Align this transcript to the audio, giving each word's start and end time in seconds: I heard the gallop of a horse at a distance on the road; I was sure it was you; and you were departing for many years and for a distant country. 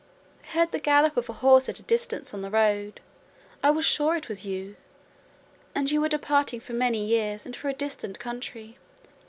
I 0.43 0.47
heard 0.57 0.71
the 0.71 0.79
gallop 0.79 1.15
of 1.15 1.29
a 1.29 1.33
horse 1.45 1.69
at 1.69 1.77
a 1.77 1.83
distance 1.83 2.33
on 2.33 2.41
the 2.41 2.49
road; 2.49 3.01
I 3.61 3.69
was 3.69 3.85
sure 3.85 4.15
it 4.15 4.29
was 4.29 4.43
you; 4.43 4.75
and 5.75 5.91
you 5.91 6.01
were 6.01 6.09
departing 6.09 6.59
for 6.59 6.73
many 6.73 7.05
years 7.05 7.45
and 7.45 7.55
for 7.55 7.69
a 7.69 7.73
distant 7.75 8.17
country. 8.17 8.79